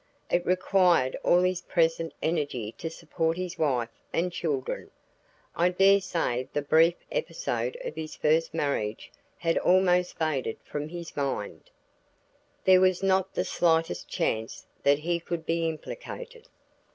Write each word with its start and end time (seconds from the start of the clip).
It 0.31 0.43
required 0.47 1.15
all 1.21 1.43
his 1.43 1.61
present 1.61 2.15
energy 2.23 2.71
to 2.79 2.89
support 2.89 3.37
his 3.37 3.59
wife 3.59 3.91
and 4.11 4.31
children 4.31 4.89
I 5.55 5.69
dare 5.69 6.01
say 6.01 6.47
the 6.53 6.63
brief 6.63 6.95
episode 7.11 7.77
of 7.85 7.93
his 7.93 8.15
first 8.15 8.51
marriage 8.51 9.11
had 9.37 9.59
almost 9.59 10.17
faded 10.17 10.57
from 10.63 10.89
his 10.89 11.15
mind. 11.15 11.69
There 12.65 12.81
was 12.81 13.03
not 13.03 13.35
the 13.35 13.45
slightest 13.45 14.07
chance 14.09 14.65
that 14.81 14.97
he 14.97 15.19
could 15.19 15.45
be 15.45 15.67
implicated. 15.69 16.47